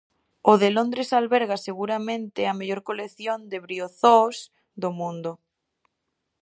[0.51, 4.37] O de Londres alberga seguramente a mellor colección de briozoos
[4.81, 5.31] do mundo.